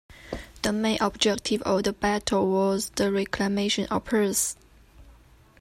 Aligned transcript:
The 0.63 0.73
main 0.73 0.97
objective 0.99 1.61
of 1.61 1.83
the 1.83 1.93
battle 1.93 2.47
was 2.49 2.89
the 2.95 3.11
reclamation 3.11 3.85
of 3.91 4.03
Perth. 4.05 4.55